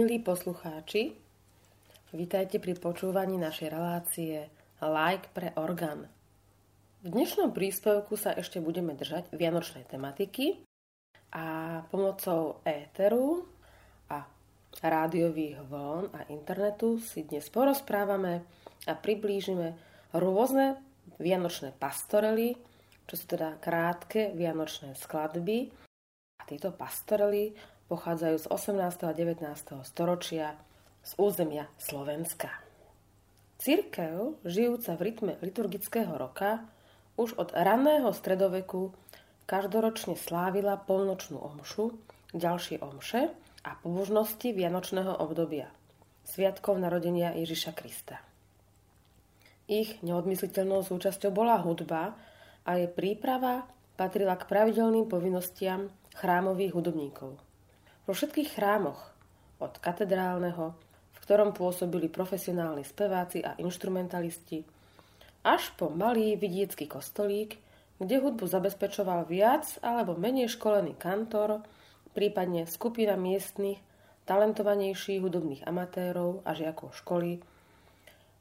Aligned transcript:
Milí 0.00 0.16
poslucháči, 0.16 1.12
vítajte 2.16 2.56
pri 2.56 2.72
počúvaní 2.72 3.36
našej 3.36 3.68
relácie 3.68 4.48
Like 4.80 5.28
pre 5.36 5.52
orgán. 5.60 6.08
V 7.04 7.12
dnešnom 7.12 7.52
príspevku 7.52 8.16
sa 8.16 8.32
ešte 8.32 8.64
budeme 8.64 8.96
držať 8.96 9.28
vianočnej 9.36 9.84
tematiky 9.84 10.64
a 11.36 11.84
pomocou 11.92 12.64
éteru 12.64 13.44
a 14.08 14.24
rádiových 14.80 15.68
vln 15.68 16.16
a 16.16 16.24
internetu 16.32 16.96
si 16.96 17.28
dnes 17.28 17.44
porozprávame 17.52 18.40
a 18.88 18.96
priblížime 18.96 19.76
rôzne 20.16 20.80
vianočné 21.20 21.76
pastorely, 21.76 22.56
čo 23.04 23.20
sú 23.20 23.36
teda 23.36 23.60
krátke 23.60 24.32
vianočné 24.32 24.96
skladby. 24.96 25.68
A 26.40 26.48
tieto 26.48 26.72
pastorely 26.72 27.52
pochádzajú 27.90 28.36
z 28.38 28.46
18. 28.46 29.02
a 29.02 29.10
19. 29.10 29.42
storočia 29.82 30.54
z 31.02 31.10
územia 31.18 31.66
Slovenska. 31.74 32.54
Církev, 33.58 34.38
žijúca 34.46 34.94
v 34.94 35.10
rytme 35.10 35.32
liturgického 35.42 36.14
roka, 36.14 36.62
už 37.18 37.34
od 37.34 37.50
raného 37.50 38.14
stredoveku 38.14 38.94
každoročne 39.50 40.14
slávila 40.14 40.78
polnočnú 40.78 41.42
omšu, 41.42 41.98
ďalšie 42.30 42.78
omše 42.78 43.34
a 43.66 43.74
pobožnosti 43.82 44.54
vianočného 44.54 45.18
obdobia, 45.18 45.66
sviatkov 46.22 46.78
narodenia 46.78 47.34
Ježiša 47.34 47.74
Krista. 47.74 48.22
Ich 49.66 49.98
neodmysliteľnou 50.06 50.86
súčasťou 50.86 51.34
bola 51.34 51.58
hudba 51.58 52.14
a 52.62 52.78
jej 52.78 52.86
príprava 52.86 53.66
patrila 53.98 54.38
k 54.38 54.46
pravidelným 54.46 55.10
povinnostiam 55.10 55.90
chrámových 56.14 56.72
hudobníkov– 56.78 57.34
vo 58.10 58.18
všetkých 58.18 58.58
chrámoch, 58.58 58.98
od 59.62 59.78
katedrálneho, 59.78 60.74
v 61.14 61.18
ktorom 61.22 61.54
pôsobili 61.54 62.10
profesionálni 62.10 62.82
speváci 62.82 63.38
a 63.38 63.54
instrumentalisti, 63.62 64.66
až 65.46 65.70
po 65.78 65.94
malý 65.94 66.34
vidiecký 66.34 66.90
kostolík, 66.90 67.62
kde 68.02 68.18
hudbu 68.18 68.50
zabezpečoval 68.50 69.30
viac 69.30 69.78
alebo 69.78 70.18
menej 70.18 70.50
školený 70.50 70.98
kantor, 70.98 71.62
prípadne 72.10 72.66
skupina 72.66 73.14
miestnych, 73.14 73.78
talentovanejších 74.26 75.22
hudobných 75.22 75.62
amatérov 75.70 76.42
a 76.42 76.50
žiakov 76.50 76.90
školy, 76.98 77.38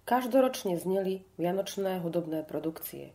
každoročne 0.10 0.82
zneli 0.82 1.22
vianočné 1.38 2.02
hudobné 2.02 2.42
produkcie. 2.42 3.14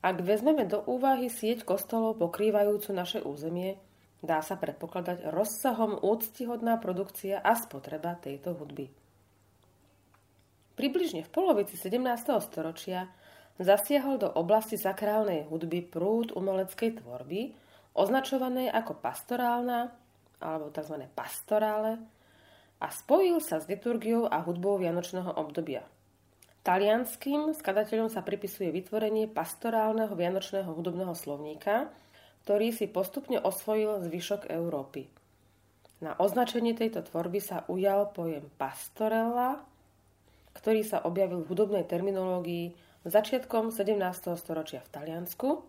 Ak 0.00 0.24
vezmeme 0.24 0.64
do 0.64 0.80
úvahy 0.80 1.28
sieť 1.28 1.68
kostolov 1.68 2.16
pokrývajúcu 2.16 2.88
naše 2.96 3.20
územie, 3.20 3.76
dá 4.24 4.40
sa 4.40 4.56
predpokladať 4.56 5.28
rozsahom 5.28 6.00
úctihodná 6.00 6.80
produkcia 6.80 7.44
a 7.44 7.52
spotreba 7.54 8.16
tejto 8.16 8.56
hudby. 8.56 8.88
Približne 10.74 11.22
v 11.22 11.30
polovici 11.30 11.78
17. 11.78 12.02
storočia 12.42 13.06
zasiahol 13.60 14.18
do 14.18 14.26
oblasti 14.34 14.74
sakrálnej 14.74 15.46
hudby 15.46 15.86
prúd 15.86 16.34
umeleckej 16.34 16.98
tvorby, 16.98 17.54
označovanej 17.94 18.74
ako 18.74 18.98
pastorálna 18.98 19.94
alebo 20.42 20.74
tzv. 20.74 21.06
pastorále 21.14 22.02
a 22.82 22.90
spojil 22.90 23.38
sa 23.38 23.62
s 23.62 23.70
liturgiou 23.70 24.26
a 24.26 24.42
hudbou 24.42 24.82
vianočného 24.82 25.30
obdobia. 25.38 25.86
Talianským 26.64 27.52
skladateľom 27.54 28.08
sa 28.08 28.24
pripisuje 28.24 28.72
vytvorenie 28.72 29.28
pastorálneho 29.28 30.16
vianočného 30.16 30.72
hudobného 30.72 31.12
slovníka, 31.12 31.92
ktorý 32.44 32.76
si 32.76 32.84
postupne 32.84 33.40
osvojil 33.40 34.04
zvyšok 34.04 34.52
Európy. 34.52 35.08
Na 36.04 36.12
označenie 36.20 36.76
tejto 36.76 37.00
tvorby 37.00 37.40
sa 37.40 37.64
ujal 37.72 38.12
pojem 38.12 38.44
pastorella, 38.60 39.64
ktorý 40.52 40.84
sa 40.84 41.00
objavil 41.08 41.40
v 41.40 41.48
hudobnej 41.48 41.88
terminológii 41.88 42.76
začiatkom 43.08 43.72
17. 43.72 43.96
storočia 44.36 44.84
v 44.84 44.92
Taliansku 44.92 45.64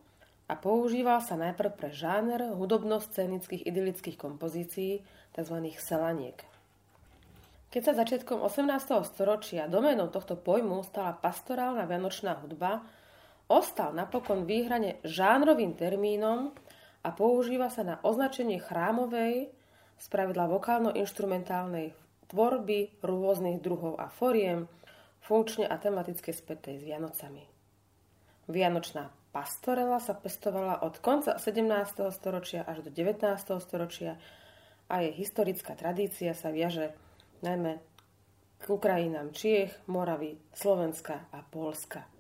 a 0.51 0.53
používal 0.59 1.23
sa 1.23 1.39
najprv 1.39 1.71
pre 1.79 1.89
žáner 1.95 2.51
hudobno-scénických 2.51 3.63
idylických 3.63 4.19
kompozícií, 4.19 4.99
tzv. 5.31 5.57
selaniek. 5.79 6.43
Keď 7.71 7.81
sa 7.81 7.93
začiatkom 7.95 8.39
18. 8.39 8.71
storočia 9.07 9.71
doménou 9.71 10.07
tohto 10.07 10.39
pojmu 10.39 10.83
stala 10.87 11.15
pastorálna 11.15 11.83
vianočná 11.83 12.39
hudba, 12.39 12.83
ostal 13.51 13.91
napokon 13.91 14.47
výhrane 14.47 15.03
žánrovým 15.03 15.75
termínom, 15.75 16.55
a 17.05 17.13
používa 17.13 17.69
sa 17.69 17.85
na 17.85 18.01
označenie 18.01 18.57
chrámovej, 18.57 19.53
spravidla 20.01 20.49
vokálno-instrumentálnej 20.49 21.93
tvorby 22.33 22.97
rôznych 23.05 23.61
druhov 23.61 24.01
a 24.01 24.09
foriem, 24.09 24.65
funkčne 25.21 25.69
a 25.69 25.77
tematicky 25.77 26.33
spätej 26.33 26.81
s 26.81 26.83
Vianocami. 26.83 27.45
Vianočná 28.49 29.13
pastorela 29.29 30.01
sa 30.01 30.17
pestovala 30.17 30.81
od 30.81 30.97
konca 30.97 31.37
17. 31.37 32.09
storočia 32.09 32.65
až 32.65 32.81
do 32.85 32.89
19. 32.89 33.21
storočia 33.61 34.17
a 34.89 35.05
jej 35.05 35.13
historická 35.13 35.77
tradícia 35.77 36.33
sa 36.33 36.49
viaže 36.49 36.93
najmä 37.45 37.81
k 38.57 38.65
Ukrajinám 38.65 39.33
Čiech, 39.33 39.73
Moravy, 39.85 40.41
Slovenska 40.53 41.29
a 41.29 41.45
Polska. 41.45 42.14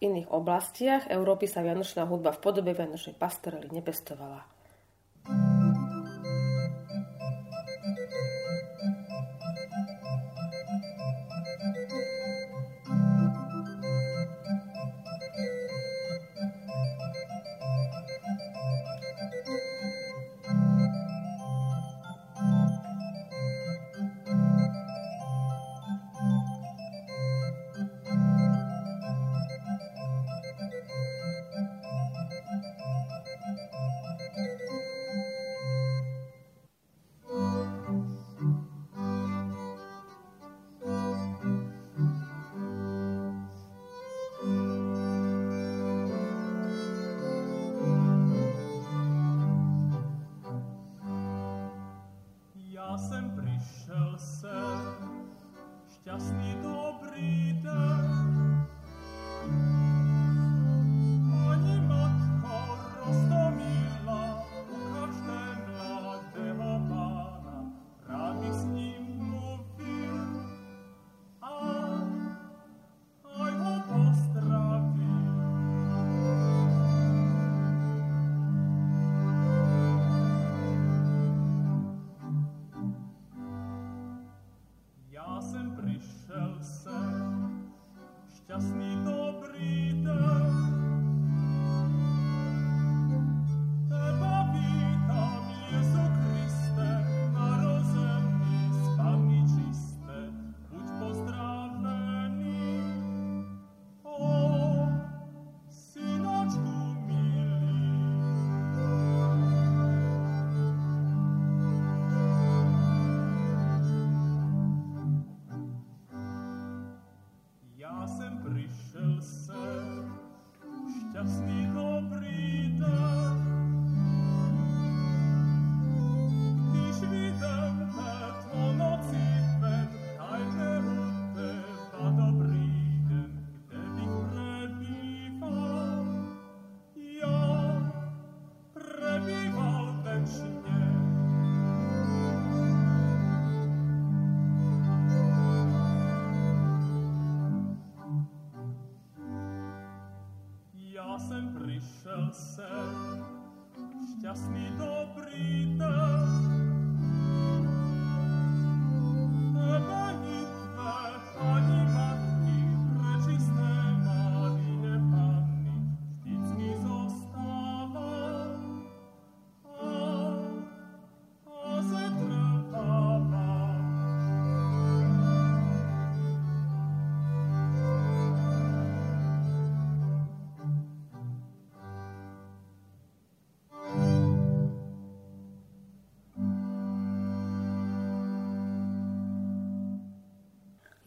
Iných 0.00 0.32
oblastiach 0.32 1.06
Európy 1.06 1.46
sa 1.46 1.62
vianočná 1.62 2.08
hudba 2.08 2.34
v 2.34 2.42
podobe 2.42 2.74
vianočnej 2.74 3.14
pastorely 3.14 3.70
nepestovala. 3.70 4.49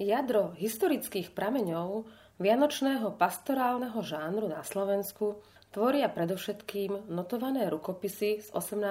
Jadro 0.03 0.51
historických 0.60 1.31
prameňov 1.31 2.03
vianočného 2.36 3.15
pastorálneho 3.15 3.95
žánru 4.03 4.51
na 4.51 4.60
Slovensku 4.60 5.39
tvoria 5.72 6.12
predovšetkým 6.12 7.07
notované 7.07 7.72
rukopisy 7.72 8.43
z 8.43 8.48
18. 8.51 8.83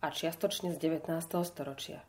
a 0.00 0.06
čiastočne 0.08 0.72
z 0.72 0.80
19. 0.80 1.12
storočia. 1.44 2.00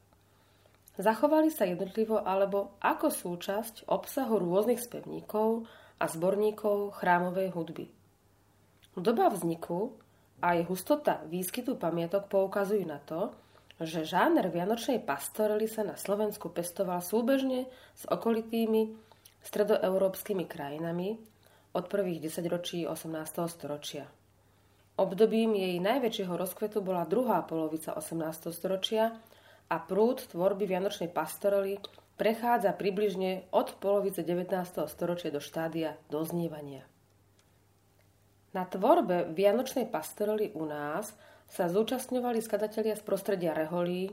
Zachovali 0.95 1.51
sa 1.51 1.67
jednotlivo 1.67 2.23
alebo 2.23 2.79
ako 2.79 3.11
súčasť 3.11 3.91
obsahu 3.91 4.39
rôznych 4.39 4.79
spevníkov 4.79 5.67
a 5.99 6.07
zborníkov 6.07 6.95
chrámovej 6.95 7.51
hudby. 7.51 7.91
Doba 8.95 9.27
vzniku 9.27 9.91
a 10.39 10.55
jej 10.55 10.63
hustota 10.63 11.19
výskytu 11.27 11.75
pamiatok 11.75 12.31
poukazujú 12.31 12.87
na 12.87 13.03
to, 13.03 13.35
že 13.81 14.07
žáner 14.07 14.47
vianočnej 14.47 15.03
pastorely 15.03 15.67
sa 15.67 15.83
na 15.83 15.99
Slovensku 15.99 16.47
pestoval 16.47 17.03
súbežne 17.03 17.67
s 17.91 18.07
okolitými 18.07 18.95
stredoeurópskymi 19.43 20.47
krajinami 20.47 21.19
od 21.75 21.85
prvých 21.91 22.23
desaťročí 22.23 22.87
18. 22.87 23.11
storočia. 23.51 24.07
Obdobím 24.95 25.59
jej 25.59 25.75
najväčšieho 25.83 26.39
rozkvetu 26.39 26.79
bola 26.79 27.03
druhá 27.03 27.43
polovica 27.43 27.91
18. 27.99 28.55
storočia 28.55 29.11
a 29.67 29.75
prúd 29.75 30.23
tvorby 30.31 30.63
vianočnej 30.63 31.11
pastorely 31.11 31.83
prechádza 32.15 32.71
približne 32.71 33.51
od 33.51 33.75
polovice 33.83 34.23
19. 34.23 34.55
storočia 34.87 35.35
do 35.35 35.43
štádia 35.43 35.99
doznievania. 36.07 36.87
Na 38.55 38.63
tvorbe 38.63 39.35
vianočnej 39.35 39.91
pastorely 39.91 40.55
u 40.55 40.63
nás 40.63 41.11
sa 41.49 41.69
zúčastňovali 41.69 42.41
skadatelia 42.41 42.97
z 42.97 43.03
prostredia 43.05 43.53
Reholí, 43.53 44.11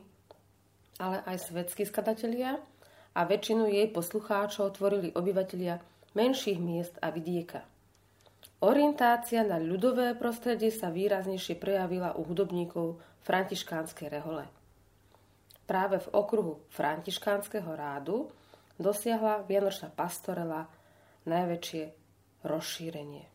ale 1.01 1.25
aj 1.27 1.51
svetskí 1.51 1.89
skadatelia 1.89 2.61
a 3.12 3.21
väčšinu 3.25 3.69
jej 3.69 3.89
poslucháčov 3.91 4.77
tvorili 4.77 5.11
obyvatelia 5.17 5.81
menších 6.12 6.61
miest 6.61 6.95
a 7.01 7.09
vidieka. 7.11 7.65
Orientácia 8.62 9.43
na 9.43 9.59
ľudové 9.59 10.15
prostredie 10.15 10.71
sa 10.71 10.93
výraznejšie 10.95 11.59
prejavila 11.59 12.15
u 12.15 12.23
hudobníkov 12.23 13.03
františkánskej 13.27 14.07
rehole. 14.07 14.47
Práve 15.67 15.99
v 15.99 16.09
okruhu 16.15 16.62
františkánskeho 16.71 17.71
rádu 17.75 18.31
dosiahla 18.79 19.43
Vianočná 19.47 19.91
pastorela 19.91 20.71
najväčšie 21.27 21.85
rozšírenie 22.47 23.32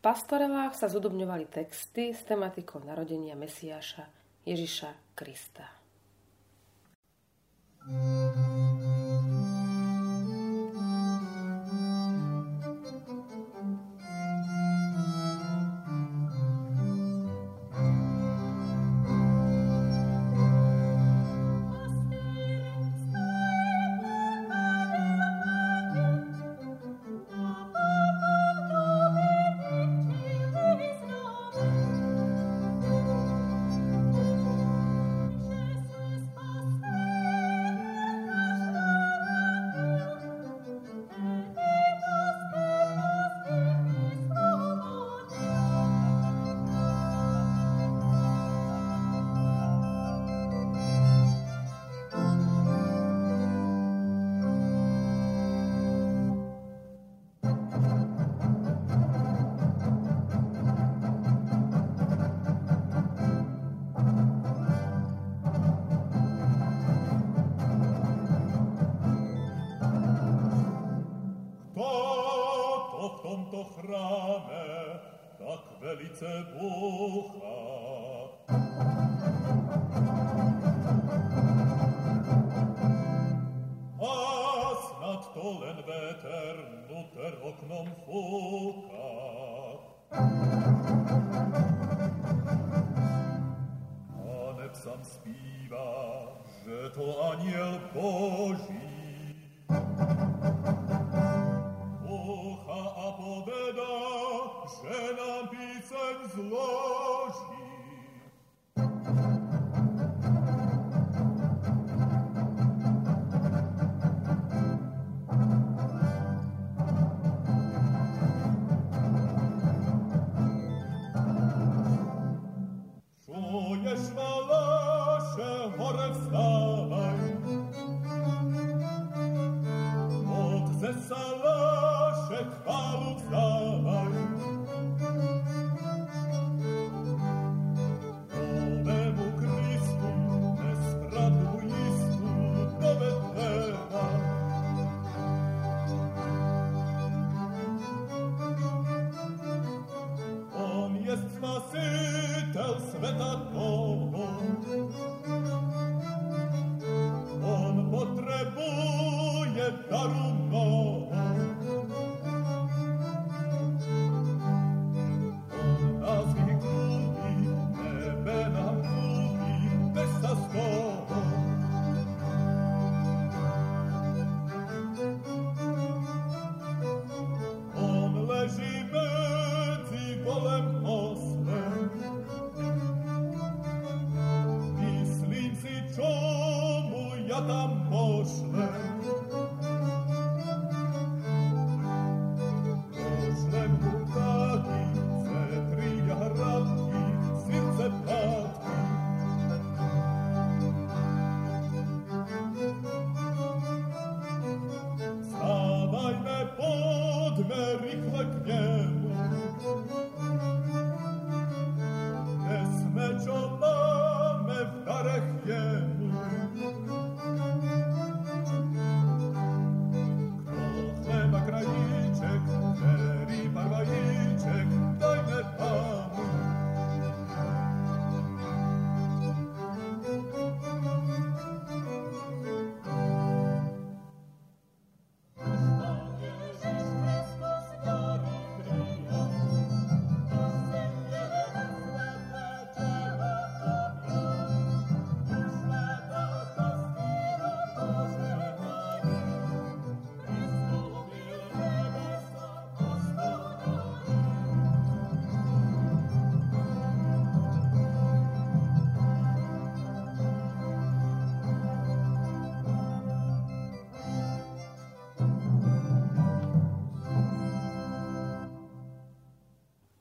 pastorelách 0.00 0.72
sa 0.72 0.88
zudobňovali 0.88 1.46
texty 1.48 2.16
s 2.16 2.24
tematikou 2.24 2.80
narodenia 2.80 3.36
Mesiáša 3.36 4.08
Ježiša 4.48 5.16
Krista. 5.16 5.68
thank 7.80 8.36
you 8.36 8.69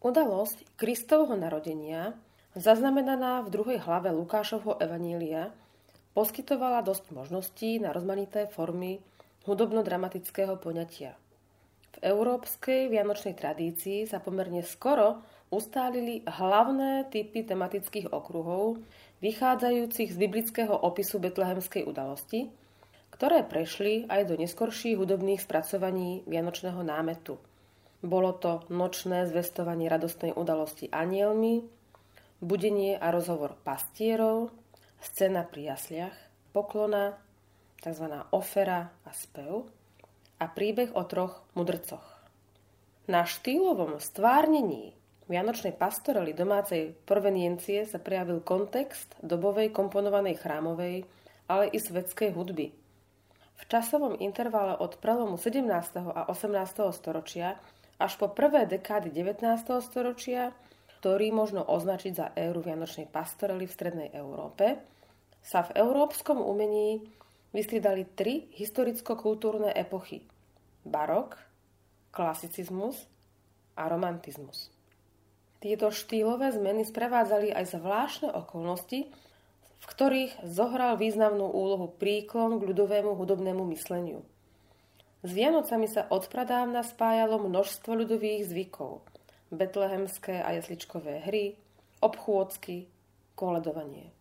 Udalosť 0.10 0.74
Kristovho 0.74 1.38
narodenia, 1.38 2.18
zaznamenaná 2.58 3.46
v 3.46 3.54
druhej 3.54 3.78
hlave 3.78 4.10
Lukášovho 4.10 4.82
Evanília, 4.82 5.54
poskytovala 6.18 6.82
dosť 6.82 7.14
možností 7.14 7.78
na 7.78 7.94
rozmanité 7.94 8.50
formy 8.50 8.98
hudobno-dramatického 9.46 10.58
poňatia. 10.58 11.14
V 11.94 11.98
európskej 12.02 12.90
vianočnej 12.90 13.38
tradícii 13.38 14.10
sa 14.10 14.18
pomerne 14.18 14.66
skoro 14.66 15.22
ustálili 15.54 16.26
hlavné 16.26 17.06
typy 17.14 17.46
tematických 17.46 18.10
okruhov, 18.10 18.82
vychádzajúcich 19.22 20.10
z 20.10 20.18
biblického 20.18 20.74
opisu 20.74 21.22
betlehemskej 21.22 21.86
udalosti, 21.86 22.50
ktoré 23.14 23.46
prešli 23.46 24.10
aj 24.10 24.26
do 24.26 24.42
neskorších 24.42 24.98
hudobných 24.98 25.46
spracovaní 25.46 26.26
Vianočného 26.26 26.82
námetu. 26.82 27.38
Bolo 28.00 28.32
to 28.32 28.64
nočné 28.72 29.28
zvestovanie 29.28 29.92
radostnej 29.92 30.32
udalosti 30.32 30.88
anielmi, 30.88 31.68
budenie 32.40 32.96
a 32.96 33.12
rozhovor 33.12 33.60
pastierov, 33.68 34.56
scéna 35.04 35.44
pri 35.44 35.76
jasliach, 35.76 36.16
poklona, 36.56 37.20
tzv. 37.84 38.06
ofera 38.32 38.92
a 39.04 39.12
spev 39.12 39.68
a 40.40 40.46
príbeh 40.48 40.96
o 40.96 41.04
troch 41.04 41.44
mudrcoch. 41.60 42.04
Na 43.12 43.28
štýlovom 43.28 44.00
stvárnení 44.00 44.96
Vianočnej 45.30 45.78
pastorely 45.78 46.34
domácej 46.34 46.98
proveniencie 47.06 47.86
sa 47.86 48.02
prejavil 48.02 48.42
kontext 48.42 49.14
dobovej 49.22 49.70
komponovanej 49.70 50.42
chrámovej, 50.42 51.06
ale 51.46 51.70
i 51.70 51.78
svetskej 51.78 52.34
hudby. 52.34 52.74
V 53.62 53.64
časovom 53.70 54.18
intervale 54.18 54.74
od 54.74 54.98
prelomu 54.98 55.38
17. 55.38 55.70
a 56.02 56.26
18. 56.34 56.82
storočia 56.98 57.62
až 58.00 58.16
po 58.16 58.32
prvé 58.32 58.64
dekády 58.64 59.12
19. 59.12 59.44
storočia, 59.84 60.56
ktorý 61.00 61.36
možno 61.36 61.68
označiť 61.68 62.14
za 62.16 62.28
éru 62.34 62.64
Vianočnej 62.64 63.12
pastorely 63.12 63.68
v 63.68 63.76
strednej 63.76 64.10
Európe, 64.16 64.80
sa 65.44 65.68
v 65.68 65.76
európskom 65.76 66.40
umení 66.40 67.04
vystriedali 67.52 68.08
tri 68.16 68.48
historicko-kultúrne 68.56 69.76
epochy. 69.76 70.24
Barok, 70.88 71.40
klasicizmus 72.16 73.04
a 73.76 73.92
romantizmus. 73.92 74.72
Tieto 75.60 75.92
štýlové 75.92 76.56
zmeny 76.56 76.88
sprevádzali 76.88 77.52
aj 77.52 77.76
zvláštne 77.76 78.32
okolnosti, 78.32 79.12
v 79.80 79.86
ktorých 79.88 80.44
zohral 80.48 80.96
významnú 80.96 81.52
úlohu 81.52 81.92
príklon 82.00 82.60
k 82.60 82.68
ľudovému 82.72 83.16
hudobnému 83.16 83.68
mysleniu. 83.76 84.24
S 85.20 85.36
Vianocami 85.36 85.92
sa 85.92 86.08
odpradávna 86.08 86.80
spájalo 86.80 87.44
množstvo 87.44 87.92
ľudových 87.92 88.48
zvykov, 88.48 89.04
betlehemské 89.52 90.40
a 90.40 90.56
jesličkové 90.56 91.28
hry, 91.28 91.60
obchôdzky, 92.00 92.88
koledovanie. 93.36 94.16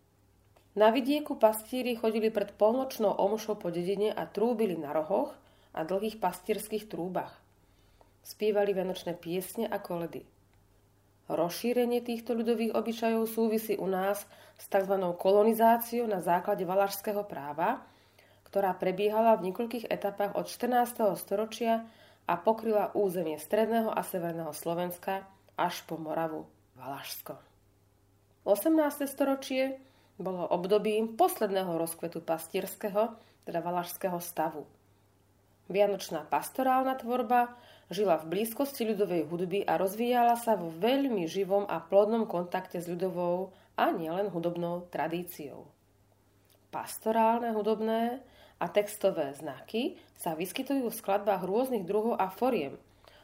Na 0.75 0.91
vidieku 0.91 1.39
pastíri 1.39 1.95
chodili 1.95 2.27
pred 2.27 2.51
polnočnou 2.51 3.15
omšou 3.15 3.55
po 3.55 3.71
dedine 3.71 4.11
a 4.11 4.27
trúbili 4.27 4.75
na 4.75 4.91
rohoch 4.91 5.31
a 5.71 5.87
dlhých 5.87 6.19
pastierských 6.19 6.91
trúbach. 6.91 7.39
Spievali 8.19 8.75
vianočné 8.75 9.15
piesne 9.15 9.71
a 9.71 9.79
koledy. 9.79 10.27
Rozšírenie 11.31 12.03
týchto 12.03 12.35
ľudových 12.35 12.75
obyčajov 12.75 13.23
súvisí 13.29 13.79
u 13.79 13.87
nás 13.87 14.27
s 14.59 14.65
tzv. 14.67 14.99
kolonizáciou 15.15 16.11
na 16.11 16.19
základe 16.19 16.67
valašského 16.67 17.23
práva, 17.23 17.87
ktorá 18.49 18.73
prebiehala 18.75 19.37
v 19.37 19.49
niekoľkých 19.49 19.87
etapách 19.87 20.33
od 20.33 20.49
14. 20.49 21.13
storočia 21.15 21.85
a 22.25 22.33
pokryla 22.37 22.93
územie 22.97 23.37
stredného 23.37 23.93
a 23.93 24.01
severného 24.01 24.53
Slovenska 24.53 25.25
až 25.57 25.81
po 25.85 26.01
Moravu, 26.01 26.49
Valašsko. 26.77 27.37
18. 28.43 29.05
storočie 29.05 29.77
bolo 30.17 30.43
obdobím 30.49 31.13
posledného 31.15 31.77
rozkvetu 31.77 32.25
pastierského, 32.25 33.15
teda 33.45 33.59
valašského 33.61 34.17
stavu. 34.19 34.65
Vianočná 35.69 36.25
pastorálna 36.25 36.97
tvorba 36.97 37.53
Žila 37.89 38.21
v 38.21 38.29
blízkosti 38.37 38.85
ľudovej 38.85 39.25
hudby 39.25 39.59
a 39.65 39.73
rozvíjala 39.81 40.37
sa 40.37 40.53
vo 40.53 40.69
veľmi 40.69 41.25
živom 41.25 41.65
a 41.65 41.81
plodnom 41.81 42.29
kontakte 42.29 42.77
s 42.77 42.85
ľudovou 42.85 43.49
a 43.73 43.89
nielen 43.89 44.29
hudobnou 44.29 44.85
tradíciou. 44.93 45.65
Pastorálne 46.69 47.49
hudobné 47.49 48.21
a 48.59 48.65
textové 48.67 49.31
znaky 49.39 49.95
sa 50.19 50.35
vyskytujú 50.35 50.91
v 50.91 50.99
skladbách 50.99 51.47
rôznych 51.47 51.87
druhov 51.87 52.19
a 52.19 52.27
foriem, 52.27 52.75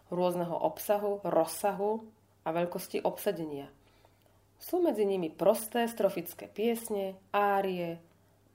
rôzneho 0.07 0.55
obsahu, 0.55 1.19
rozsahu 1.27 2.07
a 2.47 2.49
veľkosti 2.55 3.03
obsadenia. 3.03 3.67
Sú 4.55 4.79
medzi 4.79 5.03
nimi 5.03 5.27
prosté 5.27 5.83
strofické 5.91 6.47
piesne, 6.47 7.19
árie, 7.35 7.99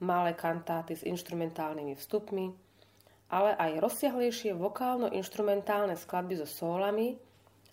malé 0.00 0.32
kantáty 0.32 0.96
s 0.96 1.04
instrumentálnymi 1.04 1.92
vstupmi, 1.92 2.46
ale 3.30 3.54
aj 3.54 3.78
rozsiahlejšie 3.84 4.56
vokálno-instrumentálne 4.56 5.94
skladby 5.94 6.40
so 6.40 6.48
sólami 6.48 7.14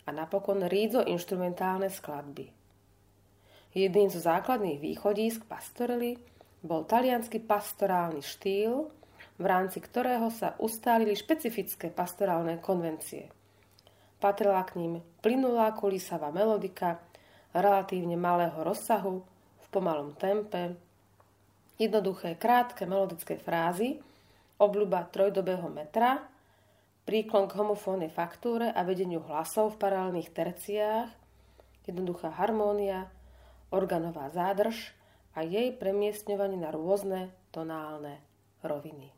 a 0.05 0.11
napokon 0.11 0.67
rídzo-instrumentálne 0.67 1.87
skladby. 1.87 2.51
Jedným 3.71 4.09
zo 4.11 4.19
základných 4.21 4.83
východísk 4.83 5.47
pastorely 5.47 6.19
bol 6.61 6.83
talianský 6.83 7.41
pastorálny 7.41 8.21
štýl, 8.21 8.89
v 9.37 9.45
rámci 9.45 9.77
ktorého 9.77 10.33
sa 10.33 10.57
ustálili 10.57 11.13
špecifické 11.13 11.93
pastorálne 11.93 12.57
konvencie. 12.57 13.29
Patrila 14.17 14.65
k 14.65 14.81
ním 14.81 14.93
plynulá 15.21 15.77
kulisavá 15.77 16.33
melodika 16.33 16.97
relatívne 17.53 18.17
malého 18.17 18.57
rozsahu 18.65 19.21
v 19.61 19.65
pomalom 19.69 20.17
tempe, 20.17 20.73
jednoduché 21.77 22.33
krátke 22.37 22.89
melodické 22.89 23.37
frázy, 23.37 24.01
obľuba 24.57 25.05
trojdobého 25.13 25.69
metra, 25.69 26.25
príklon 27.05 27.45
k 27.45 27.57
homofónnej 27.61 28.09
faktúre 28.09 28.73
a 28.73 28.81
vedeniu 28.81 29.21
hlasov 29.21 29.77
v 29.77 29.81
paralelných 29.85 30.33
terciách, 30.33 31.09
jednoduchá 31.85 32.33
harmónia, 32.33 33.07
organová 33.69 34.33
zádrž 34.33 34.97
a 35.37 35.45
jej 35.45 35.69
premiestňovanie 35.77 36.57
na 36.57 36.73
rôzne 36.73 37.29
tonálne 37.53 38.17
roviny. 38.65 39.16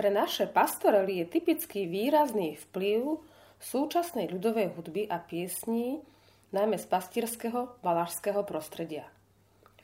Pre 0.00 0.08
naše 0.08 0.48
pastorely 0.48 1.20
je 1.20 1.26
typický 1.28 1.84
výrazný 1.84 2.56
vplyv 2.56 3.20
súčasnej 3.60 4.32
ľudovej 4.32 4.72
hudby 4.72 5.04
a 5.04 5.20
piesní, 5.20 6.00
najmä 6.56 6.80
z 6.80 6.88
pastierského 6.88 7.76
valašského 7.84 8.40
prostredia. 8.48 9.04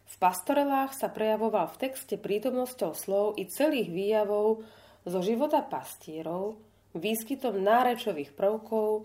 V 0.08 0.16
pastorelách 0.16 0.96
sa 0.96 1.12
prejavoval 1.12 1.68
v 1.68 1.80
texte 1.84 2.16
prítomnosťou 2.16 2.96
slov 2.96 3.36
i 3.36 3.44
celých 3.44 3.92
výjavov 3.92 4.64
zo 5.04 5.20
života 5.20 5.60
pastierov, 5.60 6.56
výskytom 6.96 7.60
nárečových 7.60 8.32
prvkov 8.32 9.04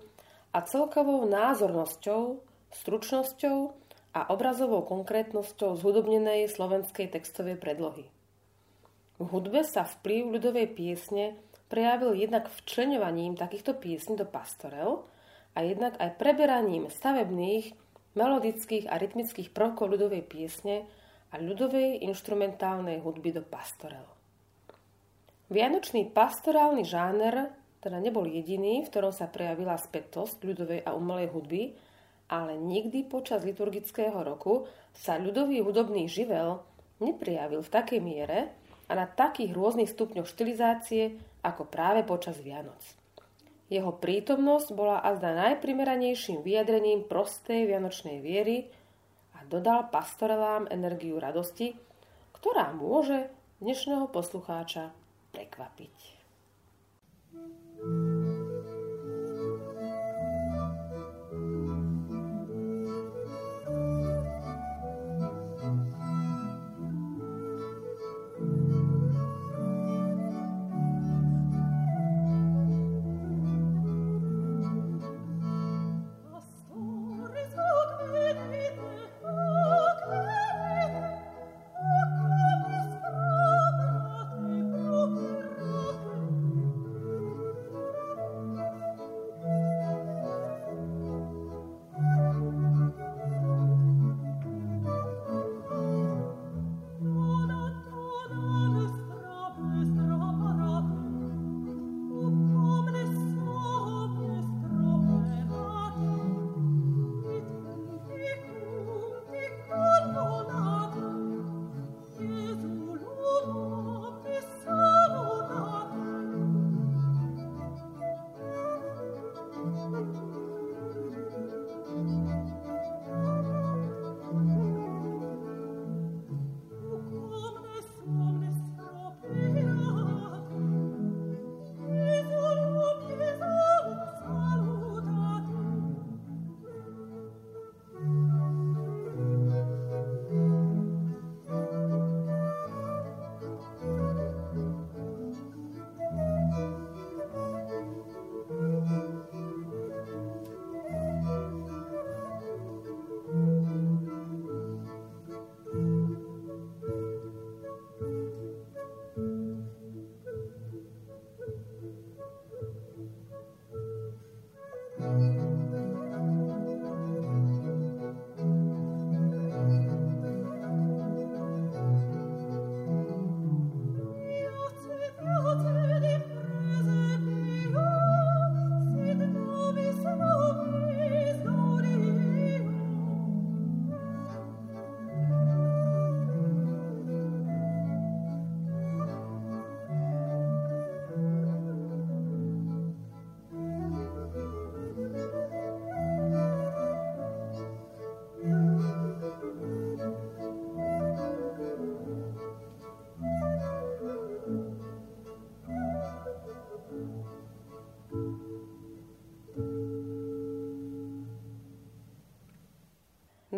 a 0.56 0.64
celkovou 0.64 1.28
názornosťou, 1.28 2.40
stručnosťou 2.72 3.58
a 4.16 4.32
obrazovou 4.32 4.88
konkrétnosťou 4.88 5.76
zhudobnenej 5.76 6.48
slovenskej 6.48 7.12
textovej 7.12 7.60
predlohy. 7.60 8.21
V 9.22 9.30
hudbe 9.30 9.62
sa 9.62 9.86
vplyv 9.86 10.34
ľudovej 10.34 10.74
piesne 10.74 11.38
prejavil 11.70 12.18
jednak 12.18 12.50
včleňovaním 12.50 13.38
takýchto 13.38 13.78
piesní 13.78 14.18
do 14.18 14.26
pastorel 14.26 15.06
a 15.54 15.62
jednak 15.62 15.94
aj 16.02 16.18
preberaním 16.18 16.90
stavebných, 16.90 17.78
melodických 18.18 18.90
a 18.90 18.98
rytmických 18.98 19.54
prvkov 19.54 19.94
ľudovej 19.94 20.26
piesne 20.26 20.90
a 21.30 21.38
ľudovej 21.38 22.02
inštrumentálnej 22.02 22.98
hudby 23.06 23.30
do 23.30 23.46
pastorel. 23.46 24.10
Vianočný 25.54 26.10
pastorálny 26.10 26.82
žáner 26.82 27.54
teda 27.78 28.02
nebol 28.02 28.26
jediný, 28.26 28.82
v 28.82 28.90
ktorom 28.90 29.14
sa 29.14 29.30
prejavila 29.30 29.78
spätosť 29.78 30.42
ľudovej 30.42 30.82
a 30.82 30.98
umelej 30.98 31.30
hudby, 31.30 31.78
ale 32.26 32.58
nikdy 32.58 33.06
počas 33.06 33.46
liturgického 33.46 34.18
roku 34.18 34.66
sa 34.98 35.22
ľudový 35.22 35.62
hudobný 35.62 36.10
živel 36.10 36.66
neprijavil 37.02 37.62
v 37.66 37.74
takej 37.74 38.00
miere, 38.00 38.40
a 38.92 38.94
na 39.00 39.08
takých 39.08 39.56
rôznych 39.56 39.88
stupňoch 39.88 40.28
štilizácie 40.28 41.16
ako 41.48 41.64
práve 41.72 42.04
počas 42.04 42.36
Vianoc. 42.44 42.84
Jeho 43.72 43.96
prítomnosť 43.96 44.76
bola 44.76 45.00
azda 45.00 45.32
najprimeranejším 45.32 46.44
vyjadrením 46.44 47.08
prostej 47.08 47.72
vianočnej 47.72 48.20
viery 48.20 48.68
a 49.40 49.48
dodal 49.48 49.88
pastorelám 49.88 50.68
energiu 50.68 51.24
radosti, 51.24 51.72
ktorá 52.36 52.76
môže 52.76 53.32
dnešného 53.64 54.12
poslucháča 54.12 54.92
prekvapiť. 55.32 56.20
thank 57.82 58.21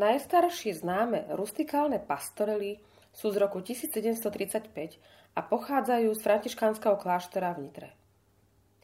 Najstaršie 0.03 0.83
známe 0.83 1.31
rustikálne 1.31 1.95
pastorely 1.95 2.75
sú 3.15 3.31
z 3.31 3.39
roku 3.39 3.63
1735 3.63 4.67
a 5.31 5.39
pochádzajú 5.39 6.11
z 6.11 6.19
františkánskeho 6.19 6.99
kláštora 6.99 7.55
v 7.55 7.59
Nitre. 7.63 7.89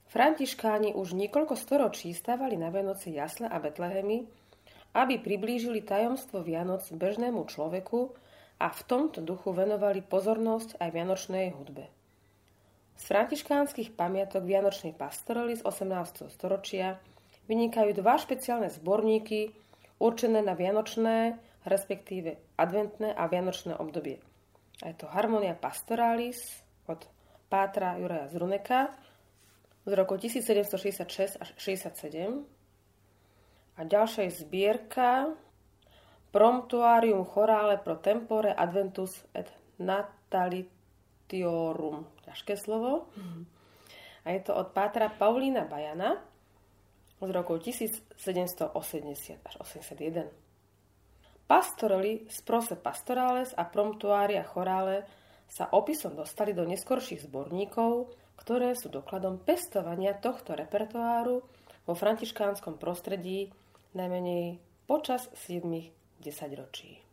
Františkáni 0.08 0.96
už 0.96 1.12
niekoľko 1.20 1.60
storočí 1.60 2.16
stávali 2.16 2.56
na 2.56 2.72
Vianoce 2.72 3.12
jasle 3.12 3.52
a 3.52 3.60
betlehemy, 3.60 4.32
aby 4.96 5.20
priblížili 5.20 5.84
tajomstvo 5.84 6.40
Vianoc 6.40 6.88
bežnému 6.88 7.44
človeku 7.52 8.16
a 8.64 8.72
v 8.72 8.82
tomto 8.88 9.20
duchu 9.20 9.52
venovali 9.52 10.00
pozornosť 10.00 10.80
aj 10.80 10.88
vianočnej 10.88 11.52
hudbe. 11.52 11.92
Z 12.96 13.04
františkánskych 13.12 13.92
pamiatok 13.92 14.48
Vianočnej 14.48 14.96
pastorely 14.96 15.60
z 15.60 15.68
18. 15.68 16.32
storočia 16.32 16.96
vynikajú 17.52 17.92
dva 17.92 18.16
špeciálne 18.16 18.72
zborníky 18.72 19.68
určené 20.00 20.42
na 20.42 20.56
vianočné, 20.56 21.38
respektíve 21.68 22.40
adventné 22.56 23.14
a 23.14 23.28
vianočné 23.28 23.76
obdobie. 23.76 24.24
A 24.80 24.90
je 24.90 24.96
to 24.96 25.12
Harmonia 25.12 25.60
Pastoralis 25.60 26.40
od 26.88 27.04
Pátra 27.52 28.00
Juraja 28.00 28.32
Zruneka 28.32 28.96
z 29.84 29.92
roku 29.92 30.16
1766 30.16 31.36
až 31.36 31.50
67 31.60 32.48
a 33.76 33.82
ďalšia 33.84 34.24
je 34.28 34.32
zbierka 34.44 35.36
Promptuarium 36.30 37.26
chorale 37.26 37.82
pro 37.82 37.98
tempore 37.98 38.54
adventus 38.54 39.26
et 39.34 39.50
natalitiorum. 39.82 42.06
Ťažké 42.22 42.54
slovo. 42.54 43.10
A 44.30 44.38
je 44.38 44.46
to 44.46 44.54
od 44.54 44.70
Pátra 44.70 45.10
Paulína 45.10 45.66
Bajana 45.66 46.22
z 47.20 47.30
rokov 47.36 47.60
1780 47.64 48.76
až 49.44 49.56
81. 49.60 50.30
Pastorely 51.50 52.30
z 52.30 52.38
prose 52.46 52.78
pastorales 52.78 53.52
a 53.58 53.66
promptuária 53.66 54.46
chorále 54.46 55.04
sa 55.50 55.66
opisom 55.74 56.14
dostali 56.14 56.54
do 56.54 56.62
neskorších 56.64 57.26
zborníkov, 57.26 58.14
ktoré 58.38 58.78
sú 58.78 58.94
dokladom 58.94 59.42
pestovania 59.42 60.14
tohto 60.14 60.54
repertoáru 60.54 61.42
vo 61.90 61.94
františkánskom 61.98 62.78
prostredí 62.78 63.50
najmenej 63.98 64.62
počas 64.86 65.26
7 65.34 65.66
desaťročí. 66.22 67.09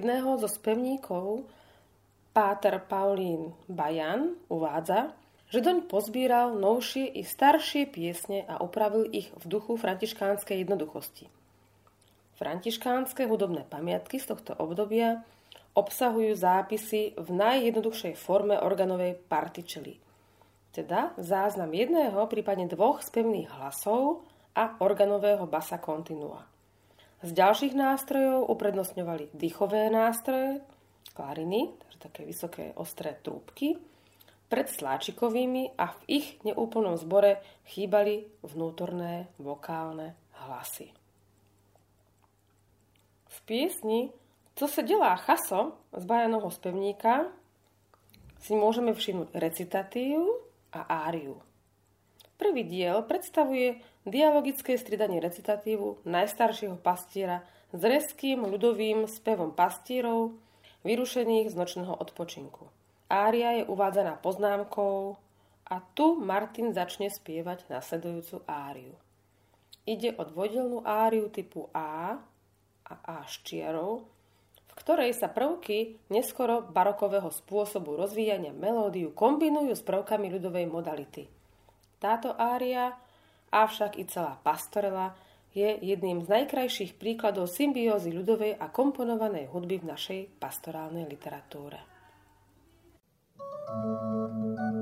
Jedného 0.00 0.40
zo 0.40 0.48
spevníkov 0.48 1.44
Páter 2.32 2.80
Paulín 2.88 3.52
Bajan 3.68 4.32
uvádza, 4.48 5.12
že 5.52 5.60
doň 5.60 5.92
pozbíral 5.92 6.56
novšie 6.56 7.04
i 7.04 7.20
staršie 7.20 7.84
piesne 7.92 8.48
a 8.48 8.64
upravil 8.64 9.12
ich 9.12 9.28
v 9.36 9.44
duchu 9.44 9.76
františkánskej 9.76 10.64
jednoduchosti. 10.64 11.28
Františkánske 12.40 13.28
hudobné 13.28 13.68
pamiatky 13.68 14.16
z 14.16 14.32
tohto 14.32 14.56
obdobia 14.56 15.20
obsahujú 15.76 16.32
zápisy 16.32 17.20
v 17.20 17.28
najjednoduchšej 17.36 18.16
forme 18.16 18.56
organovej 18.56 19.20
partičely, 19.28 20.00
teda 20.72 21.12
záznam 21.20 21.76
jedného, 21.76 22.24
prípadne 22.24 22.72
dvoch 22.72 23.04
spevných 23.04 23.52
hlasov 23.52 24.24
a 24.56 24.80
organového 24.80 25.44
basa 25.44 25.76
kontinua. 25.76 26.49
Z 27.20 27.30
ďalších 27.36 27.76
nástrojov 27.76 28.48
uprednostňovali 28.48 29.36
dýchové 29.36 29.92
nástroje, 29.92 30.64
klariny, 31.12 31.68
také 32.00 32.24
vysoké 32.24 32.72
ostré 32.80 33.20
trúbky, 33.20 33.76
pred 34.48 34.66
sláčikovými 34.66 35.76
a 35.78 35.94
v 35.94 36.00
ich 36.08 36.26
neúplnom 36.42 36.96
zbore 36.96 37.44
chýbali 37.68 38.26
vnútorné 38.42 39.30
vokálne 39.38 40.16
hlasy. 40.42 40.90
V 43.30 43.38
piesni 43.46 44.10
Co 44.60 44.68
se 44.68 44.82
delá 44.82 45.16
chaso 45.16 45.72
z 45.96 46.04
Bajanovho 46.04 46.50
spevníka 46.52 47.32
si 48.44 48.52
môžeme 48.52 48.92
všimnúť 48.92 49.32
recitatív 49.32 50.20
a 50.76 51.08
áriu. 51.08 51.40
Prvý 52.36 52.68
diel 52.68 53.00
predstavuje 53.08 53.80
dialogické 54.08 54.76
stridanie 54.80 55.20
recitatívu 55.20 56.04
najstaršieho 56.08 56.76
pastiera 56.80 57.44
s 57.70 57.80
reským 57.80 58.42
ľudovým 58.44 59.04
spevom 59.06 59.52
pastírov, 59.52 60.34
vyrušených 60.82 61.52
z 61.52 61.54
nočného 61.54 61.92
odpočinku. 61.92 62.66
Ária 63.10 63.60
je 63.60 63.64
uvádzaná 63.68 64.16
poznámkou 64.24 65.20
a 65.68 65.76
tu 65.92 66.16
Martin 66.16 66.72
začne 66.72 67.12
spievať 67.12 67.68
nasledujúcu 67.68 68.42
áriu. 68.48 68.94
Ide 69.84 70.16
o 70.16 70.22
dvojdelnú 70.24 70.86
áriu 70.86 71.28
typu 71.28 71.68
A 71.74 72.16
a 72.86 72.94
A 73.06 73.22
štiarov, 73.26 74.06
v 74.70 74.72
ktorej 74.78 75.12
sa 75.14 75.28
prvky 75.28 76.00
neskoro 76.08 76.64
barokového 76.64 77.28
spôsobu 77.28 77.98
rozvíjania 77.98 78.54
melódiu 78.54 79.12
kombinujú 79.12 79.76
s 79.76 79.82
prvkami 79.84 80.32
ľudovej 80.32 80.66
modality– 80.66 81.24
táto 82.00 82.32
ária, 82.40 82.96
avšak 83.50 83.98
i 83.98 84.06
celá 84.06 84.38
pastorela, 84.40 85.14
je 85.50 85.66
jedným 85.82 86.22
z 86.22 86.30
najkrajších 86.30 86.94
príkladov 86.94 87.50
symbiózy 87.50 88.14
ľudovej 88.14 88.54
a 88.54 88.70
komponovanej 88.70 89.50
hudby 89.50 89.82
v 89.82 89.90
našej 89.90 90.20
pastorálnej 90.38 91.10
literatúre. 91.10 91.82
thank 93.70 94.74
you 94.74 94.79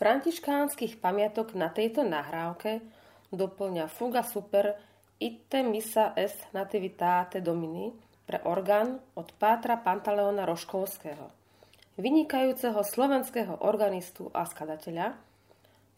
františkánskych 0.00 0.96
pamiatok 0.96 1.52
na 1.52 1.68
tejto 1.68 2.00
nahrávke 2.00 2.80
doplňa 3.36 3.84
Fuga 3.92 4.24
Super 4.24 4.72
Itte 5.20 5.60
Missa 5.60 6.16
es 6.16 6.32
Nativitate 6.56 7.44
Domini 7.44 7.92
pre 8.24 8.40
orgán 8.48 8.96
od 9.12 9.28
Pátra 9.36 9.76
Pantaleona 9.76 10.48
Roškovského, 10.48 11.28
vynikajúceho 12.00 12.80
slovenského 12.80 13.60
organistu 13.60 14.32
a 14.32 14.48
skladateľa, 14.48 15.20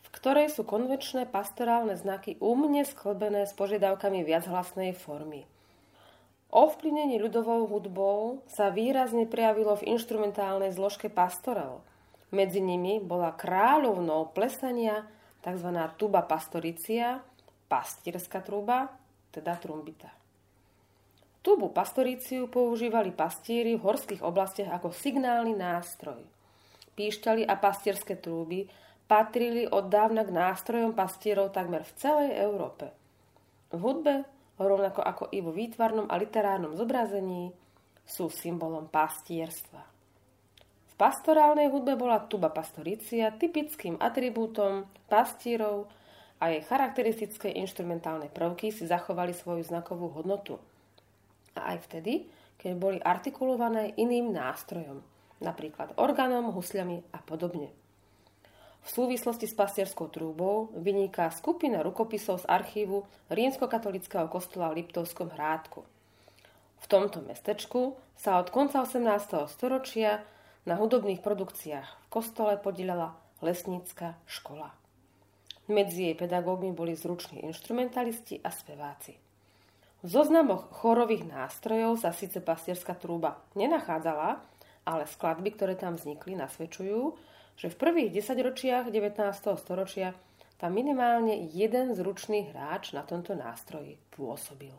v 0.03 0.09
ktorej 0.11 0.51
sú 0.51 0.67
konvenčné 0.67 1.31
pastorálne 1.31 1.95
znaky 1.95 2.43
umne 2.43 2.83
sklbené 2.83 3.47
s 3.47 3.55
požiadavkami 3.55 4.27
viachlasnej 4.27 4.99
formy. 4.99 5.47
Ovplyvnenie 6.51 7.23
ľudovou 7.23 7.71
hudbou 7.71 8.43
sa 8.51 8.75
výrazne 8.75 9.31
prejavilo 9.31 9.79
v 9.79 9.95
instrumentálnej 9.95 10.75
zložke 10.75 11.07
pastorel– 11.07 11.79
medzi 12.33 12.65
nimi 12.65 12.99
bola 12.99 13.37
kráľovnou 13.37 14.33
plesania 14.33 15.05
tzv. 15.45 15.69
tuba 16.01 16.25
pastoricia, 16.25 17.21
pastierská 17.69 18.41
truba, 18.41 18.89
teda 19.29 19.61
trumbita. 19.61 20.09
Tubu 21.43 21.75
pastoríciu 21.75 22.47
používali 22.47 23.11
pastíri 23.11 23.75
v 23.75 23.85
horských 23.85 24.23
oblastiach 24.23 24.79
ako 24.79 24.95
signálny 24.95 25.53
nástroj. 25.59 26.23
Píšťaly 26.95 27.43
a 27.45 27.59
pastierské 27.59 28.15
trúby 28.17 28.71
patrili 29.11 29.67
od 29.67 29.91
dávna 29.91 30.23
k 30.23 30.31
nástrojom 30.31 30.95
pastierov 30.95 31.51
takmer 31.51 31.83
v 31.83 31.93
celej 31.99 32.31
Európe. 32.39 32.95
V 33.75 33.81
hudbe, 33.81 34.23
rovnako 34.57 35.03
ako 35.03 35.25
i 35.35 35.43
vo 35.43 35.51
výtvarnom 35.51 36.07
a 36.07 36.15
literárnom 36.15 36.79
zobrazení, 36.79 37.51
sú 38.07 38.31
symbolom 38.31 38.87
pastierstva 38.87 39.92
pastorálnej 41.03 41.67
hudbe 41.67 41.99
bola 41.99 42.23
tuba 42.31 42.47
pastorícia 42.47 43.35
typickým 43.35 43.99
atribútom 43.99 44.87
pastírov 45.11 45.91
a 46.39 46.55
jej 46.55 46.63
charakteristické 46.63 47.51
instrumentálne 47.59 48.31
prvky 48.31 48.71
si 48.71 48.87
zachovali 48.87 49.35
svoju 49.35 49.67
znakovú 49.67 50.15
hodnotu. 50.15 50.63
A 51.59 51.75
aj 51.75 51.91
vtedy, 51.91 52.31
keď 52.55 52.73
boli 52.79 52.99
artikulované 53.03 53.99
iným 53.99 54.31
nástrojom, 54.31 55.03
napríklad 55.43 55.91
orgánom, 55.99 56.55
husľami 56.55 57.03
a 57.11 57.19
podobne. 57.19 57.75
V 58.83 58.89
súvislosti 58.91 59.51
s 59.51 59.59
pastierskou 59.59 60.07
trúbou 60.07 60.71
vyniká 60.79 61.35
skupina 61.35 61.83
rukopisov 61.83 62.47
z 62.47 62.51
archívu 62.51 63.03
rímskokatolického 63.27 64.31
kostola 64.31 64.71
v 64.71 64.87
Liptovskom 64.87 65.35
hrádku. 65.35 65.83
V 66.79 66.87
tomto 66.87 67.27
mestečku 67.27 67.99
sa 68.15 68.39
od 68.39 68.55
konca 68.55 68.87
18. 68.87 69.51
storočia 69.51 70.23
na 70.63 70.79
hudobných 70.79 71.21
produkciách 71.21 71.89
v 71.89 72.07
kostole 72.07 72.55
podielala 72.59 73.19
lesnícka 73.43 74.15
škola. 74.31 74.71
Medzi 75.67 76.11
jej 76.11 76.15
pedagógmi 76.15 76.71
boli 76.75 76.95
zruční 76.95 77.43
instrumentalisti 77.47 78.43
a 78.43 78.51
speváci. 78.51 79.19
V 80.03 80.09
zoznamoch 80.11 80.71
chorových 80.75 81.31
nástrojov 81.31 82.03
sa 82.03 82.11
síce 82.11 82.43
pastierská 82.43 82.99
trúba 82.99 83.39
nenachádzala, 83.55 84.43
ale 84.83 85.07
skladby, 85.07 85.55
ktoré 85.55 85.75
tam 85.79 85.95
vznikli, 85.95 86.35
nasvedčujú, 86.35 87.15
že 87.55 87.71
v 87.71 87.79
prvých 87.79 88.11
desaťročiach 88.19 88.91
19. 88.91 89.23
storočia 89.63 90.19
tam 90.59 90.75
minimálne 90.75 91.47
jeden 91.51 91.95
zručný 91.95 92.51
hráč 92.51 92.95
na 92.95 93.07
tomto 93.07 93.39
nástroji 93.39 93.99
pôsobil. 94.15 94.75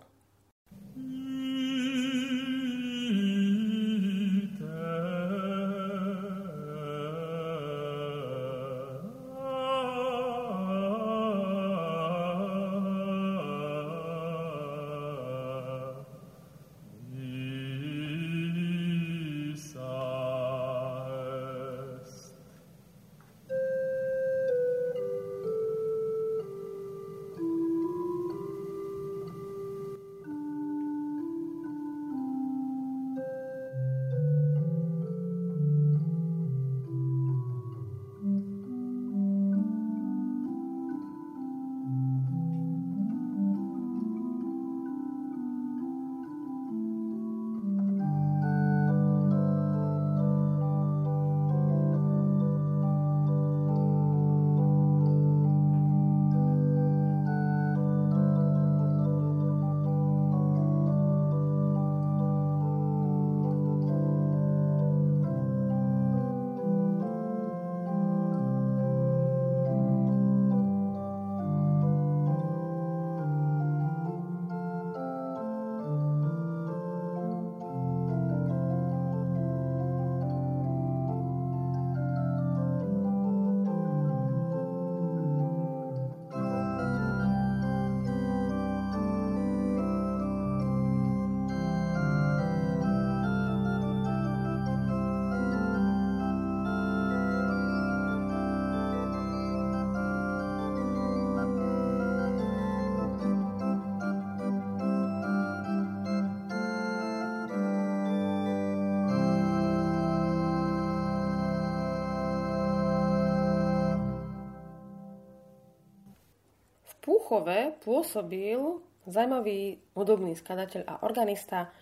Púchove 117.33 117.73
pôsobil 117.81 118.61
zaujímavý 119.09 119.81
hudobný 119.97 120.37
skladateľ 120.37 120.85
a 120.85 121.01
organista 121.01 121.73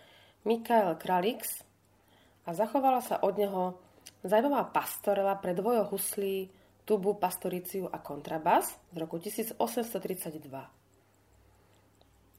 Mikael 0.48 0.96
Kralix 0.96 1.60
a 2.48 2.56
zachovala 2.56 3.04
sa 3.04 3.20
od 3.20 3.36
neho 3.36 3.76
zaujímavá 4.24 4.72
pastorela 4.72 5.36
pre 5.36 5.52
dvojo 5.52 5.92
huslí, 5.92 6.48
tubu, 6.88 7.20
pastoriciu 7.20 7.84
a 7.84 8.00
kontrabas 8.00 8.80
z 8.96 8.96
roku 8.96 9.20
1832. 9.20 10.40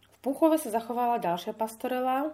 V 0.09 0.17
Púchove 0.17 0.57
sa 0.57 0.73
zachovala 0.73 1.21
ďalšia 1.21 1.53
pastorela 1.53 2.33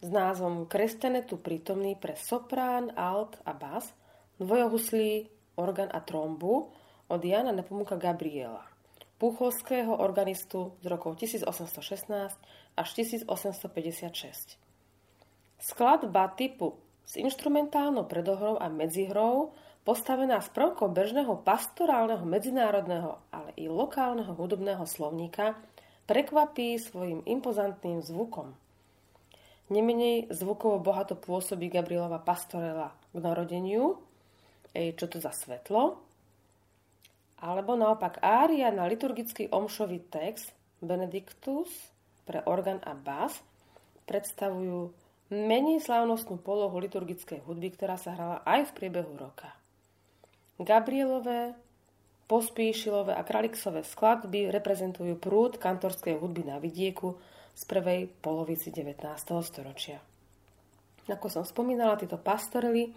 s 0.00 0.08
názvom 0.08 0.64
Krestene 0.64 1.28
tu 1.28 1.36
prítomný 1.36 1.92
pre 2.00 2.16
soprán, 2.16 2.88
alt 2.96 3.36
a 3.44 3.52
bas, 3.52 3.84
dvojohuslí, 4.40 5.28
orgán 5.60 5.92
a 5.92 6.00
trombu 6.00 6.72
od 7.12 7.20
Jana 7.20 7.52
Nepomuka 7.52 8.00
Gabriela 8.00 8.71
púchovského 9.22 10.02
organistu 10.02 10.74
z 10.82 10.90
rokov 10.90 11.14
1816 11.22 12.34
až 12.74 12.88
1856. 12.98 14.58
Skladba 15.62 16.26
typu 16.34 16.74
s 17.06 17.14
instrumentálnou 17.14 18.10
predohrou 18.10 18.58
a 18.58 18.66
medzihrou 18.66 19.54
postavená 19.86 20.42
z 20.42 20.50
prvkov 20.50 20.90
bežného 20.90 21.38
pastorálneho 21.46 22.26
medzinárodného, 22.26 23.22
ale 23.30 23.54
i 23.54 23.70
lokálneho 23.70 24.34
hudobného 24.34 24.82
slovníka, 24.90 25.54
prekvapí 26.10 26.74
svojim 26.82 27.22
impozantným 27.22 28.02
zvukom. 28.02 28.58
Nemenej 29.70 30.34
zvukovo 30.34 30.82
bohato 30.82 31.14
pôsobí 31.14 31.70
Gabrielova 31.70 32.18
pastorela 32.18 32.90
k 33.14 33.22
narodeniu, 33.22 34.02
Ej, 34.72 34.96
čo 34.96 35.04
to 35.04 35.20
za 35.20 35.36
svetlo, 35.36 36.00
alebo 37.42 37.74
naopak 37.74 38.22
ária 38.22 38.70
na 38.70 38.86
liturgický 38.86 39.50
omšový 39.50 40.06
text 40.06 40.54
Benedictus 40.78 41.68
pre 42.22 42.38
orgán 42.46 42.78
a 42.86 42.94
bas 42.94 43.34
predstavujú 44.06 44.94
menej 45.34 45.82
slávnostnú 45.82 46.38
polohu 46.38 46.78
liturgickej 46.78 47.42
hudby, 47.42 47.74
ktorá 47.74 47.98
sa 47.98 48.14
hrala 48.14 48.38
aj 48.46 48.70
v 48.70 48.74
priebehu 48.78 49.18
roka. 49.18 49.50
Gabrielové, 50.62 51.58
Pospíšilové 52.30 53.12
a 53.12 53.26
Kralixové 53.26 53.84
skladby 53.84 54.48
reprezentujú 54.48 55.20
prúd 55.20 55.60
kantorskej 55.60 56.16
hudby 56.16 56.48
na 56.48 56.56
vidieku 56.56 57.20
z 57.52 57.62
prvej 57.68 58.08
polovici 58.24 58.72
19. 58.72 59.04
storočia. 59.44 60.00
Ako 61.10 61.28
som 61.28 61.44
spomínala, 61.44 62.00
tieto 62.00 62.16
pastorely 62.16 62.94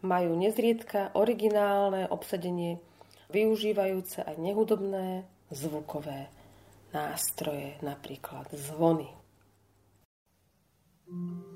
majú 0.00 0.32
nezriedka 0.38 1.12
originálne 1.12 2.08
obsadenie, 2.08 2.80
využívajúce 3.32 4.20
aj 4.22 4.36
nehudobné 4.36 5.24
zvukové 5.48 6.28
nástroje, 6.92 7.80
napríklad 7.80 8.52
zvony. 8.52 9.08
thank 11.12 11.44
you 11.46 11.51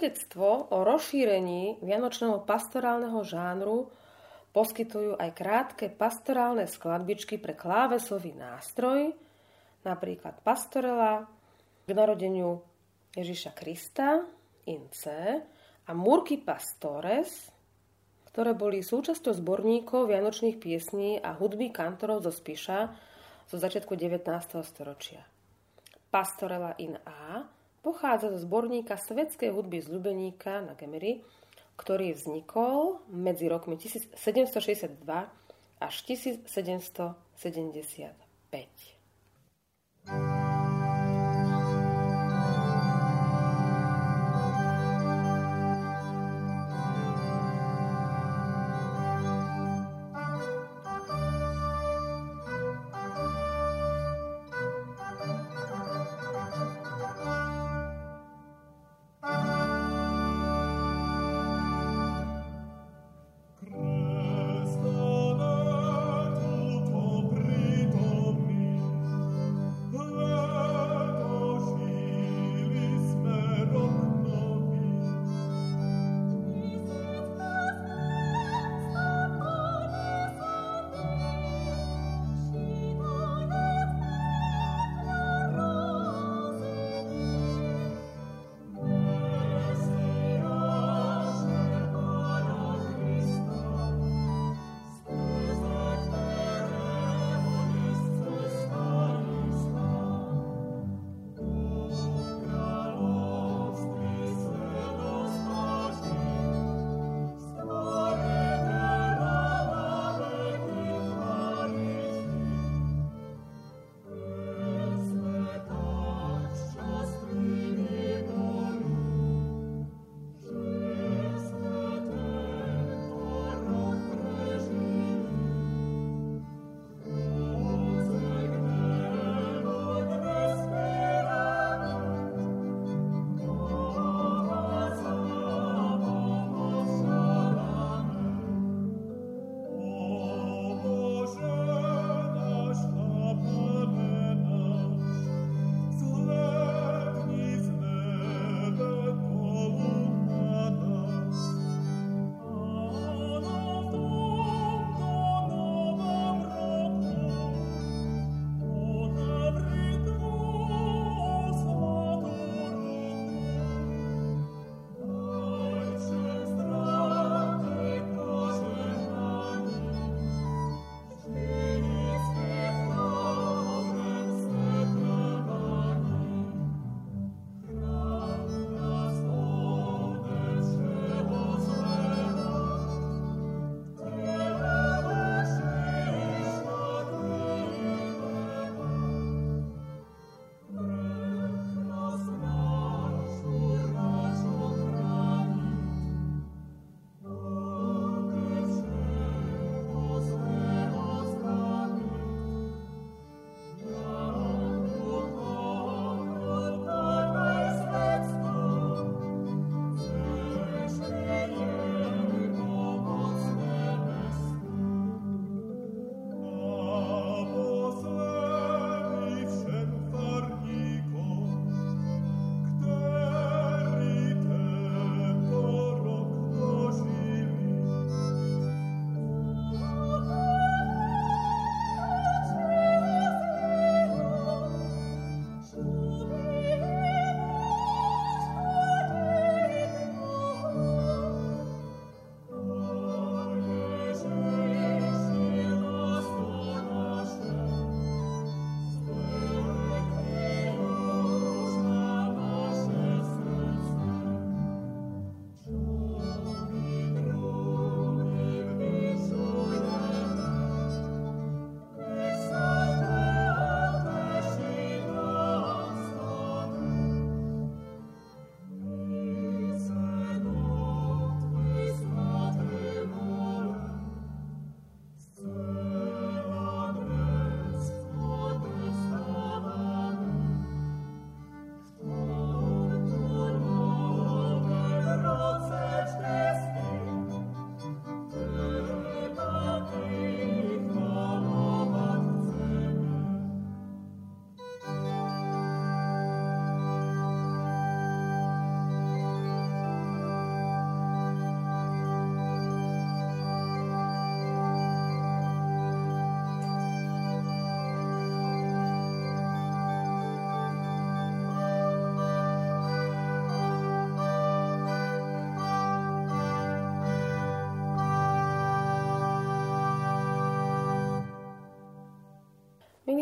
Svedectvo 0.00 0.72
o 0.72 0.80
rozšírení 0.80 1.84
vianočného 1.84 2.48
pastorálneho 2.48 3.20
žánru 3.20 3.92
poskytujú 4.48 5.20
aj 5.20 5.28
krátke 5.36 5.92
pastorálne 5.92 6.64
skladbičky 6.64 7.36
pre 7.36 7.52
klávesový 7.52 8.32
nástroj, 8.32 9.12
napríklad 9.84 10.40
Pastorela 10.40 11.28
k 11.84 11.92
narodeniu 11.92 12.64
Ježiša 13.12 13.52
Krista 13.52 14.24
in 14.72 14.88
C 14.88 15.12
a 15.84 15.92
Murky 15.92 16.40
Pastores, 16.40 17.52
ktoré 18.32 18.56
boli 18.56 18.80
súčasťou 18.80 19.36
zborníkov 19.36 20.08
vianočných 20.08 20.56
piesní 20.56 21.20
a 21.20 21.36
hudby 21.36 21.68
kantorov 21.68 22.24
zo 22.24 22.32
Spiša 22.32 22.88
zo 23.52 23.56
začiatku 23.60 23.92
19. 24.00 24.24
storočia. 24.64 25.20
Pastorela 26.08 26.72
in 26.80 26.96
A 27.04 27.59
Pochádza 27.80 28.28
zo 28.36 28.38
zborníka 28.44 29.00
svetskej 29.00 29.50
hudby 29.56 29.80
z 29.80 29.88
Ľubeníka 29.88 30.60
na 30.60 30.76
Gemery, 30.76 31.24
ktorý 31.80 32.12
vznikol 32.12 33.00
medzi 33.08 33.48
rokmi 33.48 33.80
1762 33.80 35.00
až 35.80 35.94
1775. 36.04 37.16
Milí 40.10 40.39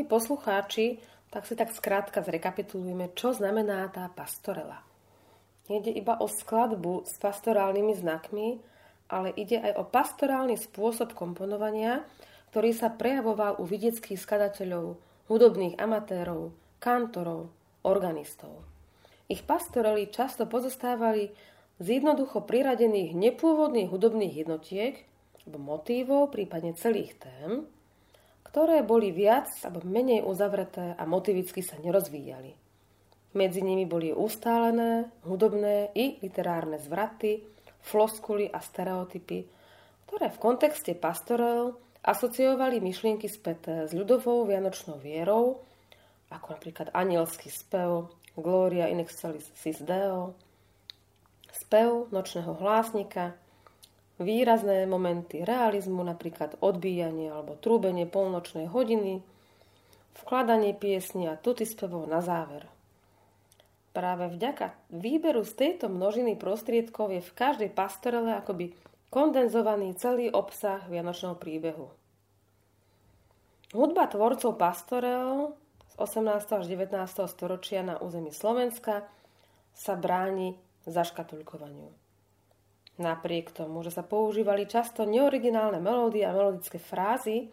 poslucháči, 0.09 1.05
tak 1.29 1.45
si 1.45 1.55
tak 1.55 1.71
skrátka 1.71 2.25
zrekapitulujeme, 2.25 3.13
čo 3.13 3.37
znamená 3.37 3.85
tá 3.93 4.09
pastorela. 4.09 4.81
Nejde 5.69 5.93
iba 5.93 6.17
o 6.17 6.25
skladbu 6.25 7.05
s 7.05 7.21
pastorálnymi 7.21 7.93
znakmi, 8.01 8.49
ale 9.13 9.37
ide 9.37 9.61
aj 9.61 9.73
o 9.77 9.85
pastorálny 9.85 10.57
spôsob 10.57 11.13
komponovania, 11.13 12.09
ktorý 12.49 12.73
sa 12.73 12.89
prejavoval 12.89 13.61
u 13.61 13.69
vidieckých 13.69 14.17
skladateľov, 14.17 14.97
hudobných 15.29 15.77
amatérov, 15.77 16.57
kantorov, 16.81 17.53
organistov. 17.85 18.65
Ich 19.29 19.45
pastorely 19.45 20.09
často 20.09 20.49
pozostávali 20.49 21.37
z 21.77 22.01
jednoducho 22.01 22.49
priradených 22.49 23.13
nepôvodných 23.13 23.93
hudobných 23.93 24.35
jednotiek 24.45 25.05
motívov, 25.49 26.29
prípadne 26.29 26.77
celých 26.77 27.17
tém, 27.17 27.65
ktoré 28.59 28.83
boli 28.83 29.15
viac 29.15 29.55
alebo 29.63 29.87
menej 29.87 30.27
uzavreté 30.27 30.99
a 30.99 31.07
motivicky 31.07 31.63
sa 31.63 31.79
nerozvíjali. 31.79 32.59
Medzi 33.39 33.63
nimi 33.63 33.87
boli 33.87 34.11
ustálené, 34.11 35.15
hudobné 35.23 35.95
i 35.95 36.19
literárne 36.19 36.83
zvraty, 36.83 37.39
floskuly 37.87 38.51
a 38.51 38.59
stereotypy, 38.59 39.47
ktoré 40.11 40.35
v 40.35 40.43
kontexte 40.43 40.99
pastorel 40.99 41.79
asociovali 42.03 42.83
myšlienky 42.83 43.31
späté 43.31 43.87
s 43.87 43.95
ľudovou 43.95 44.43
vianočnou 44.43 44.99
vierou, 44.99 45.63
ako 46.27 46.59
napríklad 46.59 46.91
anielský 46.99 47.55
spev, 47.55 48.11
Gloria 48.35 48.91
in 48.91 48.99
excelsis 48.99 49.79
Deo, 49.87 50.35
spev 51.55 52.11
nočného 52.11 52.59
hlásnika, 52.59 53.39
výrazné 54.19 54.85
momenty 54.85 55.47
realizmu, 55.47 56.03
napríklad 56.03 56.59
odbíjanie 56.59 57.31
alebo 57.31 57.55
trúbenie 57.59 58.05
polnočnej 58.05 58.67
hodiny, 58.67 59.23
vkladanie 60.23 60.75
piesni 60.75 61.31
a 61.31 61.39
tuty 61.39 61.63
spevov 61.63 62.11
na 62.11 62.19
záver. 62.19 62.67
Práve 63.95 64.31
vďaka 64.31 64.75
výberu 64.95 65.43
z 65.43 65.55
tejto 65.55 65.91
množiny 65.91 66.39
prostriedkov 66.39 67.11
je 67.15 67.23
v 67.25 67.35
každej 67.35 67.71
pastorele 67.73 68.37
akoby 68.37 68.75
kondenzovaný 69.09 69.97
celý 69.97 70.29
obsah 70.29 70.85
Vianočného 70.87 71.35
príbehu. 71.39 71.89
Hudba 73.73 74.09
tvorcov 74.09 74.57
pastorel 74.57 75.53
z 75.93 75.95
18. 76.01 76.63
až 76.63 76.65
19. 76.69 76.95
storočia 77.29 77.85
na 77.85 78.01
území 78.01 78.33
Slovenska 78.33 79.05
sa 79.73 79.95
bráni 79.97 80.57
zaškatulkovaniu. 80.89 82.08
Napriek 82.99 83.55
tomu, 83.55 83.87
že 83.87 83.95
sa 83.95 84.03
používali 84.03 84.67
často 84.67 85.07
neoriginálne 85.07 85.79
melódie 85.79 86.27
a 86.27 86.35
melodické 86.35 86.83
frázy, 86.83 87.47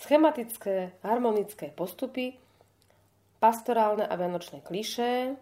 schematické 0.00 0.96
harmonické 1.04 1.68
postupy, 1.76 2.40
pastorálne 3.36 4.08
a 4.08 4.14
vianočné 4.16 4.64
klišé, 4.64 5.36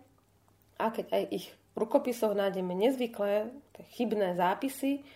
a 0.77 0.93
keď 0.93 1.07
aj 1.09 1.23
ich 1.33 1.47
v 1.73 1.77
rukopisoch 1.79 2.37
nájdeme 2.37 2.77
nezvyklé, 2.77 3.49
chybné 3.97 4.37
zápisy 4.37 5.07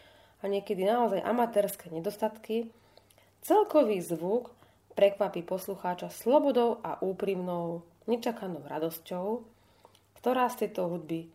a 0.41 0.49
niekedy 0.49 0.89
naozaj 0.89 1.21
amatérske 1.21 1.93
nedostatky, 1.93 2.73
celkový 3.45 4.01
zvuk 4.01 4.53
prekvapí 4.97 5.45
poslucháča 5.45 6.09
slobodou 6.09 6.81
a 6.81 7.01
úprimnou, 7.05 7.85
nečakanou 8.09 8.65
radosťou, 8.65 9.45
ktorá 10.21 10.49
z 10.53 10.67
tejto 10.67 10.89
hudby 10.89 11.29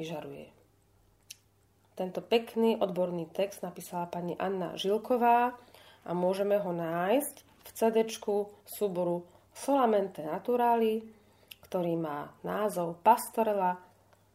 vyžaruje. 0.00 0.55
Tento 1.96 2.20
pekný 2.20 2.76
odborný 2.76 3.24
text 3.32 3.64
napísala 3.64 4.04
pani 4.04 4.36
Anna 4.36 4.76
Žilková 4.76 5.56
a 6.04 6.10
môžeme 6.12 6.60
ho 6.60 6.68
nájsť 6.68 7.36
v 7.40 7.70
cd 7.72 7.96
súboru 8.68 9.24
Solamente 9.56 10.20
Naturali, 10.20 11.00
ktorý 11.64 11.96
má 11.96 12.28
názov 12.44 13.00
Pastorela 13.00 13.80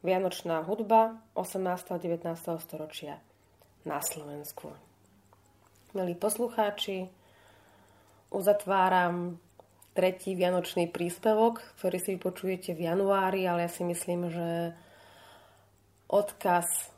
Vianočná 0.01 0.65
hudba 0.65 1.21
18. 1.37 1.61
a 1.93 1.97
19. 2.01 2.33
storočia 2.57 3.21
na 3.85 4.01
Slovensku. 4.01 4.73
Milí 5.93 6.17
poslucháči, 6.17 7.13
uzatváram 8.33 9.37
tretí 9.93 10.33
vianočný 10.33 10.89
príspevok, 10.89 11.61
ktorý 11.77 11.97
si 12.01 12.09
vypočujete 12.17 12.73
v 12.73 12.89
januári, 12.89 13.45
ale 13.45 13.67
ja 13.67 13.71
si 13.71 13.85
myslím, 13.85 14.33
že 14.33 14.73
odkaz 16.09 16.89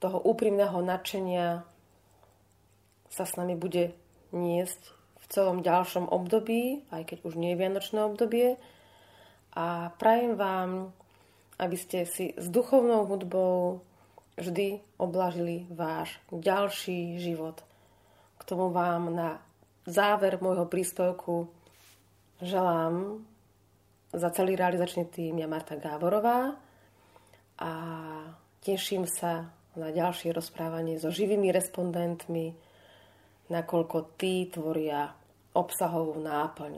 toho 0.00 0.18
úprimného 0.24 0.80
nadšenia 0.80 1.62
sa 3.12 3.24
s 3.28 3.36
nami 3.36 3.54
bude 3.54 3.92
niesť 4.32 4.80
v 5.20 5.24
celom 5.28 5.60
ďalšom 5.60 6.08
období, 6.08 6.88
aj 6.88 7.04
keď 7.04 7.18
už 7.28 7.36
nie 7.36 7.52
je 7.52 7.60
vianočné 7.60 8.00
obdobie. 8.08 8.56
A 9.52 9.92
prajem 10.00 10.40
vám, 10.40 10.96
aby 11.60 11.76
ste 11.76 12.08
si 12.08 12.32
s 12.38 12.48
duchovnou 12.48 13.04
hudbou 13.04 13.84
vždy 14.40 14.80
oblažili 14.96 15.68
váš 15.68 16.16
ďalší 16.32 17.20
život. 17.20 17.60
K 18.40 18.42
tomu 18.48 18.72
vám 18.72 19.12
na 19.12 19.36
záver 19.84 20.40
môjho 20.40 20.64
príspevku 20.64 21.52
želám 22.40 23.20
za 24.16 24.32
celý 24.32 24.56
realizačný 24.56 25.04
tým 25.12 25.38
ja 25.38 25.46
Marta 25.46 25.76
Gáborová 25.76 26.56
a 27.60 27.70
teším 28.64 29.04
sa 29.04 29.59
na 29.78 29.94
ďalšie 29.94 30.34
rozprávanie 30.34 30.98
so 30.98 31.14
živými 31.14 31.54
respondentmi, 31.54 32.54
nakoľko 33.50 34.18
tí 34.18 34.50
tvoria 34.50 35.14
obsahovú 35.54 36.18
náplň 36.18 36.74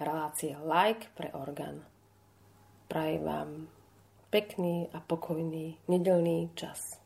relácie 0.00 0.56
Like 0.64 1.12
pre 1.16 1.32
orgán. 1.36 1.84
Prajem 2.88 3.22
vám 3.24 3.50
pekný 4.28 4.88
a 4.92 5.00
pokojný 5.00 5.78
nedelný 5.88 6.52
čas. 6.56 7.03